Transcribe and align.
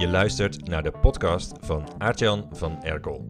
Je 0.00 0.08
luistert 0.08 0.68
naar 0.68 0.82
de 0.82 0.90
podcast 0.90 1.52
van 1.60 1.88
Aartjan 1.98 2.48
van 2.52 2.82
Erkel. 2.82 3.28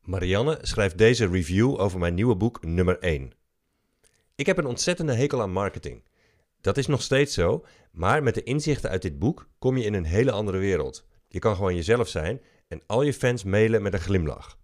Marianne 0.00 0.58
schrijft 0.62 0.98
deze 0.98 1.26
review 1.26 1.80
over 1.80 1.98
mijn 1.98 2.14
nieuwe 2.14 2.36
boek 2.36 2.64
nummer 2.64 2.98
1. 2.98 3.32
Ik 4.34 4.46
heb 4.46 4.58
een 4.58 4.66
ontzettende 4.66 5.14
hekel 5.14 5.42
aan 5.42 5.52
marketing. 5.52 6.04
Dat 6.60 6.76
is 6.76 6.86
nog 6.86 7.02
steeds 7.02 7.34
zo, 7.34 7.64
maar 7.92 8.22
met 8.22 8.34
de 8.34 8.42
inzichten 8.42 8.90
uit 8.90 9.02
dit 9.02 9.18
boek 9.18 9.48
kom 9.58 9.76
je 9.76 9.84
in 9.84 9.94
een 9.94 10.04
hele 10.04 10.30
andere 10.30 10.58
wereld. 10.58 11.06
Je 11.28 11.38
kan 11.38 11.56
gewoon 11.56 11.74
jezelf 11.74 12.08
zijn 12.08 12.40
en 12.68 12.82
al 12.86 13.02
je 13.02 13.14
fans 13.14 13.44
mailen 13.44 13.82
met 13.82 13.92
een 13.92 14.00
glimlach. 14.00 14.58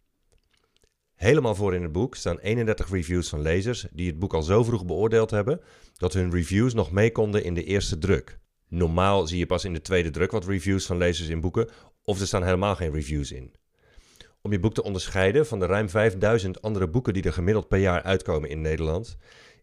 Helemaal 1.21 1.55
voor 1.55 1.75
in 1.75 1.83
het 1.83 1.93
boek 1.93 2.15
staan 2.15 2.39
31 2.39 2.91
reviews 2.91 3.29
van 3.29 3.41
lezers 3.43 3.87
die 3.93 4.07
het 4.07 4.19
boek 4.19 4.35
al 4.35 4.43
zo 4.43 4.65
vroeg 4.65 4.87
beoordeeld 4.87 5.31
hebben 5.31 5.61
dat 5.97 6.13
hun 6.13 6.31
reviews 6.31 6.75
nog 6.75 6.91
mee 6.91 7.13
konden 7.13 7.45
in 7.45 7.55
de 7.55 7.65
eerste 7.65 7.99
druk. 7.99 8.39
Normaal 8.69 9.27
zie 9.27 9.39
je 9.39 9.47
pas 9.47 9.65
in 9.65 9.73
de 9.73 9.81
tweede 9.81 10.11
druk 10.11 10.31
wat 10.31 10.47
reviews 10.47 10.87
van 10.87 10.97
lezers 10.97 11.29
in 11.29 11.41
boeken, 11.41 11.69
of 12.05 12.21
er 12.21 12.27
staan 12.27 12.45
helemaal 12.45 12.77
geen 12.77 12.93
reviews 12.93 13.33
in. 13.33 13.55
Om 14.43 14.53
je 14.53 14.61
boek 14.61 14.75
te 14.75 14.83
onderscheiden 14.83 15.47
van 15.47 15.59
de 15.59 15.67
ruim 15.67 15.89
5000 15.89 16.63
andere 16.63 16.89
boeken 16.89 17.13
die 17.13 17.23
er 17.23 17.33
gemiddeld 17.33 17.69
per 17.69 17.79
jaar 17.79 18.03
uitkomen 18.03 18.49
in 18.49 18.61
Nederland, 18.61 19.17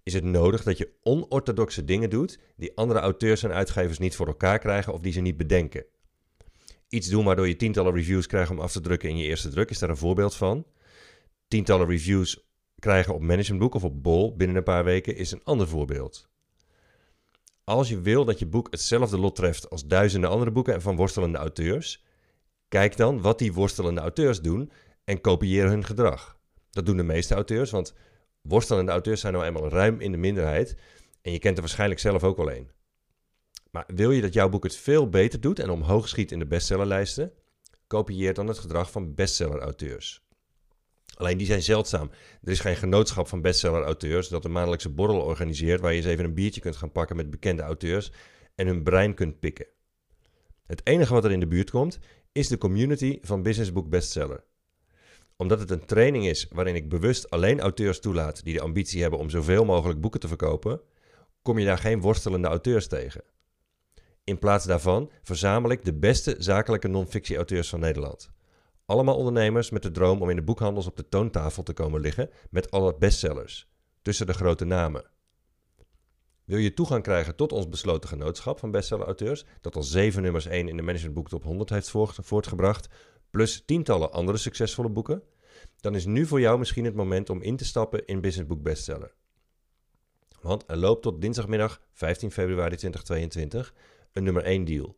is 0.03 0.13
het 0.13 0.23
nodig 0.23 0.63
dat 0.63 0.77
je 0.77 0.89
onorthodoxe 1.03 1.85
dingen 1.85 2.09
doet 2.09 2.39
die 2.58 2.75
andere 2.75 2.99
auteurs 2.99 3.44
en 3.44 3.53
uitgevers 3.53 3.97
niet 3.97 4.16
voor 4.16 4.27
elkaar 4.27 4.59
krijgen 4.59 4.94
of 4.94 4.99
die 4.99 5.13
ze 5.13 5.21
niet 5.21 5.38
bedenken. 5.38 5.85
Iets 6.89 7.08
doen 7.08 7.25
waardoor 7.25 7.47
je 7.47 7.55
tientallen 7.55 7.94
reviews 7.94 8.27
krijgt 8.27 8.52
om 8.52 8.59
af 8.59 8.71
te 8.71 8.81
drukken 8.81 9.09
in 9.09 9.17
je 9.17 9.25
eerste 9.25 9.49
druk 9.49 9.69
is 9.69 9.80
daar 9.80 9.89
een 9.89 9.97
voorbeeld 9.97 10.35
van 10.35 10.66
tientallen 11.47 11.87
reviews 11.87 12.45
krijgen 12.79 13.13
op 13.13 13.21
Managementboek 13.21 13.75
of 13.75 13.83
op 13.83 14.03
Bol 14.03 14.35
binnen 14.35 14.55
een 14.55 14.63
paar 14.63 14.83
weken 14.83 15.15
is 15.15 15.31
een 15.31 15.43
ander 15.43 15.67
voorbeeld. 15.67 16.29
Als 17.63 17.89
je 17.89 18.02
wil 18.02 18.25
dat 18.25 18.39
je 18.39 18.45
boek 18.45 18.67
hetzelfde 18.72 19.17
lot 19.17 19.35
treft 19.35 19.69
als 19.69 19.85
duizenden 19.85 20.30
andere 20.30 20.52
boeken 20.52 20.81
van 20.81 20.95
worstelende 20.95 21.38
auteurs, 21.38 22.03
kijk 22.67 22.97
dan 22.97 23.22
wat 23.22 23.39
die 23.39 23.53
worstelende 23.53 24.02
auteurs 24.02 24.41
doen 24.41 24.72
en 25.03 25.22
kopieer 25.22 25.67
hun 25.67 25.85
gedrag. 25.85 26.38
Dat 26.69 26.85
doen 26.85 26.97
de 26.97 27.03
meeste 27.03 27.33
auteurs, 27.33 27.72
want 27.72 27.94
worstelende 28.41 28.91
auteurs 28.91 29.22
zijn 29.22 29.33
nou 29.33 29.45
eenmaal 29.45 29.69
ruim 29.69 30.00
in 30.00 30.11
de 30.11 30.17
minderheid 30.17 30.75
en 31.22 31.31
je 31.31 31.39
kent 31.39 31.55
er 31.55 31.61
waarschijnlijk 31.61 32.00
zelf 32.00 32.23
ook 32.23 32.38
wel 32.38 32.52
een. 32.52 32.72
Maar 33.72 33.85
wil 33.88 34.11
je 34.11 34.22
dat 34.22 34.33
jouw 34.33 34.50
boek 34.50 34.63
het 34.63 34.75
veel 34.75 35.09
beter 35.09 35.41
doet 35.41 35.59
en 35.59 35.69
omhoog 35.69 36.07
schiet 36.07 36.31
in 36.31 36.39
de 36.39 36.45
bestsellerlijsten, 36.45 37.33
kopieer 37.88 38.33
dan 38.33 38.47
het 38.47 38.57
gedrag 38.57 38.91
van 38.91 39.13
bestseller-auteurs. 39.13 40.27
Alleen 41.17 41.37
die 41.37 41.47
zijn 41.47 41.61
zeldzaam. 41.61 42.11
Er 42.43 42.51
is 42.51 42.59
geen 42.59 42.75
genootschap 42.75 43.27
van 43.27 43.41
bestseller-auteurs 43.41 44.27
dat 44.27 44.45
een 44.45 44.51
maandelijkse 44.51 44.89
borrel 44.89 45.19
organiseert 45.19 45.81
waar 45.81 45.91
je 45.91 45.97
eens 45.97 46.05
even 46.05 46.25
een 46.25 46.33
biertje 46.33 46.61
kunt 46.61 46.75
gaan 46.75 46.91
pakken 46.91 47.15
met 47.15 47.29
bekende 47.29 47.61
auteurs 47.61 48.11
en 48.55 48.67
hun 48.67 48.83
brein 48.83 49.13
kunt 49.13 49.39
pikken. 49.39 49.67
Het 50.65 50.81
enige 50.83 51.13
wat 51.13 51.25
er 51.25 51.31
in 51.31 51.39
de 51.39 51.47
buurt 51.47 51.69
komt 51.69 51.99
is 52.31 52.47
de 52.47 52.57
community 52.57 53.17
van 53.21 53.41
Business 53.41 53.73
Book 53.73 53.89
Bestseller. 53.89 54.43
Omdat 55.35 55.59
het 55.59 55.71
een 55.71 55.85
training 55.85 56.27
is 56.27 56.47
waarin 56.49 56.75
ik 56.75 56.89
bewust 56.89 57.29
alleen 57.29 57.59
auteurs 57.59 57.99
toelaat 57.99 58.43
die 58.43 58.53
de 58.53 58.61
ambitie 58.61 59.01
hebben 59.01 59.19
om 59.19 59.29
zoveel 59.29 59.65
mogelijk 59.65 60.01
boeken 60.01 60.19
te 60.19 60.27
verkopen, 60.27 60.81
kom 61.41 61.59
je 61.59 61.65
daar 61.65 61.77
geen 61.77 62.01
worstelende 62.01 62.47
auteurs 62.47 62.88
tegen. 62.88 63.23
In 64.23 64.39
plaats 64.39 64.65
daarvan 64.65 65.11
verzamel 65.23 65.71
ik 65.71 65.85
de 65.85 65.93
beste 65.93 66.35
zakelijke 66.38 66.88
non-fictie-auteurs 66.88 67.69
van 67.69 67.79
Nederland. 67.79 68.35
Allemaal 68.88 69.17
ondernemers 69.17 69.69
met 69.69 69.83
de 69.83 69.91
droom 69.91 70.21
om 70.21 70.30
in 70.30 70.35
de 70.35 70.41
boekhandels 70.41 70.88
op 70.88 70.97
de 70.97 71.09
toontafel 71.09 71.63
te 71.63 71.73
komen 71.73 72.02
liggen 72.02 72.30
met 72.49 72.71
alle 72.71 72.95
bestsellers, 72.97 73.69
tussen 74.02 74.25
de 74.25 74.33
grote 74.33 74.66
namen. 74.66 75.09
Wil 76.44 76.57
je 76.57 76.73
toegang 76.73 77.03
krijgen 77.03 77.35
tot 77.35 77.52
ons 77.52 77.69
besloten 77.69 78.09
genootschap 78.09 78.59
van 78.59 78.71
bestseller-auteurs, 78.71 79.45
dat 79.61 79.75
al 79.75 79.83
zeven 79.83 80.21
nummers 80.21 80.45
1 80.45 80.67
in 80.67 80.77
de 80.77 80.83
Management 80.83 81.29
Top 81.29 81.44
100 81.44 81.69
heeft 81.69 81.89
voortgebracht, 82.16 82.88
plus 83.29 83.63
tientallen 83.66 84.12
andere 84.12 84.38
succesvolle 84.38 84.89
boeken? 84.89 85.23
Dan 85.79 85.95
is 85.95 86.06
nu 86.06 86.25
voor 86.25 86.39
jou 86.39 86.59
misschien 86.59 86.85
het 86.85 86.95
moment 86.95 87.29
om 87.29 87.41
in 87.41 87.57
te 87.57 87.66
stappen 87.66 88.06
in 88.06 88.22
Business 88.22 88.50
Book 88.50 88.62
Bestseller. 88.62 89.13
Want 90.41 90.63
er 90.67 90.78
loopt 90.78 91.01
tot 91.01 91.22
dinsdagmiddag 91.22 91.81
15 91.94 92.31
februari 92.31 92.75
2022 92.75 93.73
een 94.12 94.23
nummer 94.23 94.44
1 94.44 94.66
deal 94.66 94.95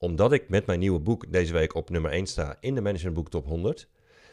omdat 0.00 0.32
ik 0.32 0.48
met 0.48 0.66
mijn 0.66 0.78
nieuwe 0.78 1.00
boek 1.00 1.32
deze 1.32 1.52
week 1.52 1.74
op 1.74 1.90
nummer 1.90 2.10
1 2.10 2.26
sta 2.26 2.56
in 2.60 2.74
de 2.74 2.80
Management 2.80 3.14
Book 3.14 3.30
Top 3.30 3.46
100, 3.46 3.88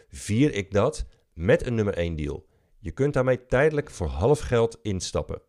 vier 0.10 0.54
ik 0.54 0.72
dat 0.72 1.06
met 1.34 1.66
een 1.66 1.76
nummer 1.76 1.94
1 1.94 2.16
deal. 2.16 2.46
Je 2.80 2.92
kunt 2.92 3.14
daarmee 3.14 3.46
tijdelijk 3.46 3.90
voor 3.90 4.08
half 4.08 4.40
geld 4.40 4.80
instappen. 4.82 5.42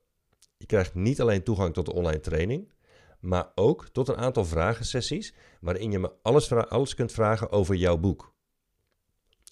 Je 0.56 0.66
krijgt 0.66 0.94
niet 0.94 1.20
alleen 1.20 1.42
toegang 1.42 1.74
tot 1.74 1.86
de 1.86 1.92
online 1.92 2.20
training, 2.20 2.72
maar 3.20 3.52
ook 3.54 3.88
tot 3.88 4.08
een 4.08 4.16
aantal 4.16 4.44
vragensessies 4.44 5.34
waarin 5.60 5.90
je 5.90 5.98
me 5.98 6.12
alles, 6.22 6.52
alles 6.52 6.94
kunt 6.94 7.12
vragen 7.12 7.50
over 7.50 7.74
jouw 7.74 7.96
boek. 7.96 8.34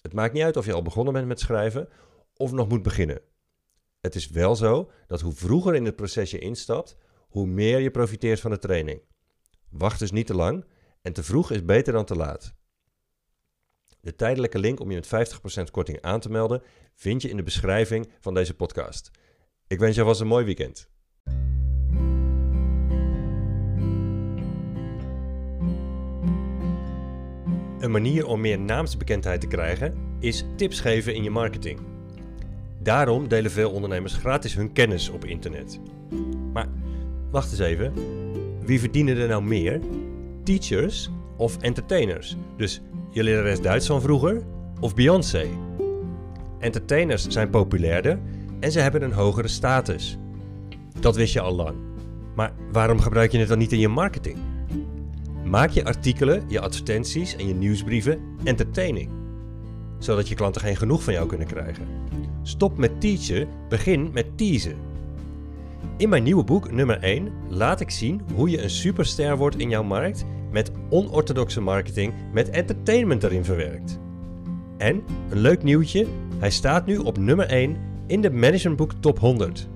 Het 0.01 0.13
maakt 0.13 0.33
niet 0.33 0.43
uit 0.43 0.57
of 0.57 0.65
je 0.65 0.73
al 0.73 0.81
begonnen 0.81 1.13
bent 1.13 1.27
met 1.27 1.39
schrijven 1.39 1.89
of 2.35 2.51
nog 2.51 2.67
moet 2.67 2.83
beginnen. 2.83 3.21
Het 3.99 4.15
is 4.15 4.29
wel 4.29 4.55
zo 4.55 4.91
dat 5.07 5.21
hoe 5.21 5.33
vroeger 5.33 5.75
in 5.75 5.85
het 5.85 5.95
proces 5.95 6.31
je 6.31 6.39
instapt, 6.39 6.97
hoe 7.29 7.45
meer 7.45 7.79
je 7.79 7.91
profiteert 7.91 8.39
van 8.39 8.51
de 8.51 8.59
training. 8.59 9.01
Wacht 9.69 9.99
dus 9.99 10.11
niet 10.11 10.27
te 10.27 10.35
lang 10.35 10.65
en 11.01 11.13
te 11.13 11.23
vroeg 11.23 11.51
is 11.51 11.65
beter 11.65 11.93
dan 11.93 12.05
te 12.05 12.15
laat. 12.15 12.55
De 14.01 14.15
tijdelijke 14.15 14.59
link 14.59 14.79
om 14.79 14.91
je 14.91 15.03
met 15.09 15.37
50% 15.61 15.71
korting 15.71 16.01
aan 16.01 16.19
te 16.19 16.29
melden 16.29 16.61
vind 16.95 17.21
je 17.21 17.29
in 17.29 17.37
de 17.37 17.43
beschrijving 17.43 18.11
van 18.19 18.33
deze 18.33 18.53
podcast. 18.53 19.11
Ik 19.67 19.79
wens 19.79 19.95
je 19.95 20.01
alvast 20.01 20.21
een 20.21 20.27
mooi 20.27 20.45
weekend. 20.45 20.89
Een 27.79 27.91
manier 27.91 28.25
om 28.25 28.41
meer 28.41 28.59
naamsbekendheid 28.59 29.41
te 29.41 29.47
krijgen 29.47 29.95
is 30.19 30.45
tips 30.55 30.79
geven 30.79 31.15
in 31.15 31.23
je 31.23 31.29
marketing. 31.29 31.79
Daarom 32.81 33.27
delen 33.27 33.51
veel 33.51 33.71
ondernemers 33.71 34.13
gratis 34.13 34.55
hun 34.55 34.73
kennis 34.73 35.09
op 35.09 35.25
internet. 35.25 35.79
Maar 36.53 36.67
wacht 37.31 37.51
eens 37.51 37.59
even. 37.59 37.93
Wie 38.67 38.79
verdienen 38.79 39.17
er 39.17 39.27
nou 39.27 39.43
meer? 39.43 39.79
Teachers 40.43 41.09
of 41.37 41.57
entertainers? 41.57 42.37
Dus 42.57 42.81
je 43.11 43.23
lerares 43.23 43.61
Duits 43.61 43.87
van 43.87 44.01
vroeger 44.01 44.43
of 44.79 44.95
Beyoncé? 44.95 45.47
Entertainers 46.59 47.27
zijn 47.27 47.49
populairder 47.49 48.19
en 48.59 48.71
ze 48.71 48.79
hebben 48.79 49.01
een 49.01 49.11
hogere 49.11 49.47
status. 49.47 50.17
Dat 50.99 51.15
wist 51.15 51.33
je 51.33 51.41
al 51.41 51.55
lang. 51.55 51.75
Maar 52.35 52.53
waarom 52.71 52.99
gebruik 52.99 53.31
je 53.31 53.37
het 53.37 53.47
dan 53.47 53.57
niet 53.57 53.71
in 53.71 53.79
je 53.79 53.87
marketing? 53.87 54.37
Maak 55.45 55.69
je 55.69 55.85
artikelen, 55.85 56.43
je 56.47 56.59
advertenties 56.59 57.35
en 57.35 57.47
je 57.47 57.53
nieuwsbrieven 57.53 58.19
entertaining. 58.43 59.09
Zodat 59.97 60.27
je 60.27 60.35
klanten 60.35 60.61
geen 60.61 60.77
genoeg 60.77 61.03
van 61.03 61.13
jou 61.13 61.27
kunnen 61.27 61.47
krijgen. 61.47 61.87
Stop 62.43 62.77
met 62.77 63.01
teachen, 63.01 63.47
begin 63.69 64.09
met 64.13 64.37
teasen. 64.37 64.77
In 65.97 66.09
mijn 66.09 66.23
nieuwe 66.23 66.43
boek, 66.43 66.71
nummer 66.71 66.99
1, 66.99 67.31
laat 67.49 67.79
ik 67.79 67.89
zien 67.89 68.21
hoe 68.35 68.49
je 68.49 68.61
een 68.61 68.69
superster 68.69 69.37
wordt 69.37 69.57
in 69.57 69.69
jouw 69.69 69.83
markt 69.83 70.25
met 70.51 70.71
onorthodoxe 70.89 71.61
marketing 71.61 72.13
met 72.33 72.49
entertainment 72.49 73.23
erin 73.23 73.45
verwerkt. 73.45 73.99
En, 74.77 75.03
een 75.29 75.39
leuk 75.39 75.63
nieuwtje, 75.63 76.07
hij 76.37 76.51
staat 76.51 76.85
nu 76.85 76.97
op 76.97 77.17
nummer 77.17 77.45
1 77.45 77.77
in 78.07 78.21
de 78.21 78.31
Managementboek 78.31 78.91
Top 78.99 79.19
100. 79.19 79.67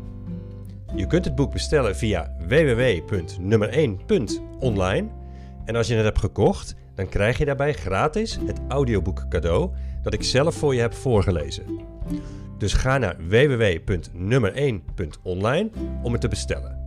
Je 0.96 1.08
kunt 1.08 1.26
het 1.26 1.36
boek 1.36 1.52
bestellen 1.52 1.96
via 1.96 2.36
www.nummer1.online 2.48 5.08
en 5.66 5.76
als 5.76 5.88
je 5.88 5.94
het 5.94 6.04
hebt 6.04 6.20
gekocht, 6.20 6.76
dan 6.96 7.10
krijg 7.10 7.38
je 7.38 7.46
daarbij 7.46 7.74
gratis 7.74 8.40
het 8.46 8.60
audioboek 8.68 9.26
cadeau 9.30 9.70
dat 10.04 10.14
ik 10.14 10.24
zelf 10.24 10.56
voor 10.56 10.76
je 10.76 10.82
heb 10.82 10.94
voorgelezen. 10.94 11.64
Dus 12.62 12.74
ga 12.74 12.98
naar 12.98 13.16
www.nummer1.online 13.18 15.70
om 16.04 16.12
het 16.12 16.22
te 16.22 16.28
bestellen. 16.28 16.81